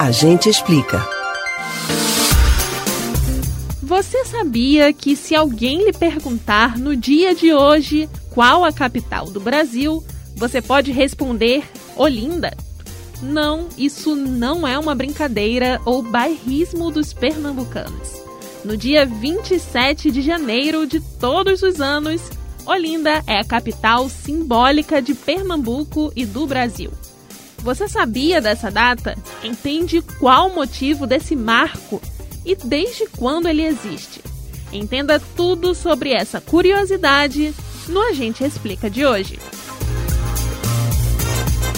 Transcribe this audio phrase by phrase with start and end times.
[0.00, 1.06] A gente explica.
[3.82, 9.38] Você sabia que se alguém lhe perguntar no dia de hoje qual a capital do
[9.38, 10.02] Brasil,
[10.34, 12.56] você pode responder Olinda?
[13.20, 18.22] Não, isso não é uma brincadeira ou bairrismo dos pernambucanos.
[18.64, 22.22] No dia 27 de janeiro de todos os anos,
[22.64, 26.90] Olinda é a capital simbólica de Pernambuco e do Brasil.
[27.62, 29.16] Você sabia dessa data?
[29.44, 32.00] Entende qual o motivo desse marco
[32.44, 34.22] e desde quando ele existe?
[34.72, 37.54] Entenda tudo sobre essa curiosidade
[37.88, 39.38] no Agente Explica de hoje.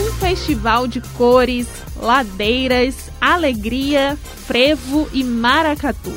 [0.00, 6.16] Um festival de cores, ladeiras, alegria, frevo e maracatu.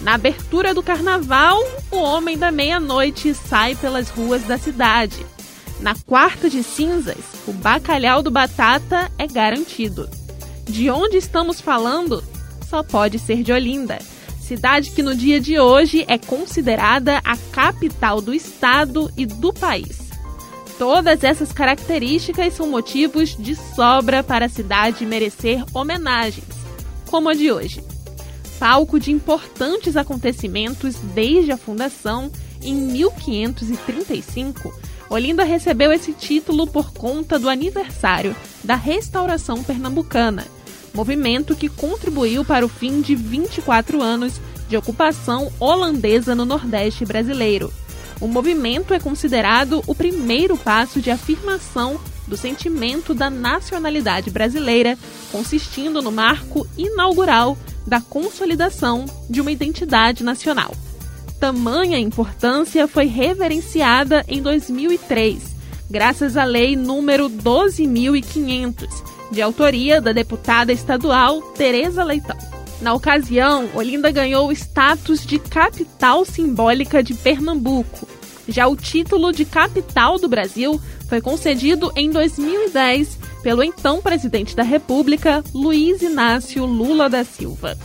[0.00, 1.58] Na abertura do carnaval,
[1.90, 5.24] o homem da meia-noite sai pelas ruas da cidade
[5.82, 10.08] na quarta de cinzas, o bacalhau do Batata é garantido.
[10.64, 12.22] De onde estamos falando?
[12.68, 13.98] Só pode ser de Olinda,
[14.40, 19.98] cidade que no dia de hoje é considerada a capital do estado e do país.
[20.78, 26.46] Todas essas características são motivos de sobra para a cidade merecer homenagens,
[27.10, 27.82] como a de hoje.
[28.60, 32.30] Palco de importantes acontecimentos desde a fundação
[32.62, 34.72] em 1535
[35.12, 40.46] Olinda recebeu esse título por conta do aniversário da restauração pernambucana,
[40.94, 47.70] movimento que contribuiu para o fim de 24 anos de ocupação holandesa no Nordeste brasileiro.
[48.22, 54.96] O movimento é considerado o primeiro passo de afirmação do sentimento da nacionalidade brasileira,
[55.30, 60.74] consistindo no marco inaugural da consolidação de uma identidade nacional
[61.42, 65.42] tamanha importância foi reverenciada em 2003,
[65.90, 68.86] graças à Lei número 12.500,
[69.32, 72.38] de autoria da deputada estadual Tereza Leitão.
[72.80, 78.06] Na ocasião, Olinda ganhou o status de capital simbólica de Pernambuco.
[78.46, 84.62] Já o título de capital do Brasil foi concedido em 2010 pelo então presidente da
[84.62, 87.76] República, Luiz Inácio Lula da Silva.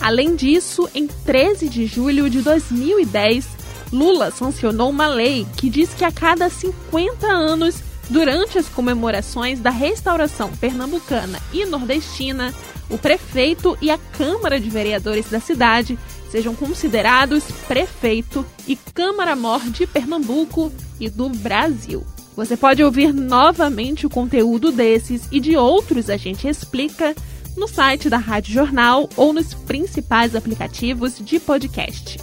[0.00, 3.46] Além disso, em 13 de julho de 2010,
[3.92, 9.70] Lula sancionou uma lei que diz que a cada 50 anos, durante as comemorações da
[9.70, 12.54] restauração pernambucana e nordestina,
[12.88, 15.98] o prefeito e a Câmara de Vereadores da cidade
[16.30, 22.06] sejam considerados prefeito e Câmara-Mor de Pernambuco e do Brasil.
[22.36, 27.14] Você pode ouvir novamente o conteúdo desses e de outros a gente explica
[27.56, 32.18] no site da Rádio Jornal ou nos principais aplicativos de podcast.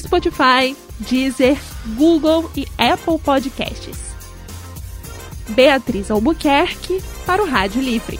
[0.00, 1.58] Spotify, Deezer,
[1.96, 4.06] Google e Apple Podcasts.
[5.50, 8.18] Beatriz Albuquerque para o Rádio Livre.